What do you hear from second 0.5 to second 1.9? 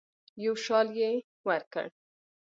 شال یې ورکړ.